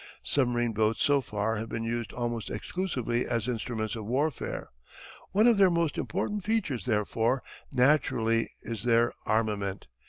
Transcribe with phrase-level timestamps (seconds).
[0.27, 4.71] _]Submarine boats so far have been used almost exclusively as instruments of warfare.
[5.31, 9.85] One of their most important features, therefore, naturally is their armament.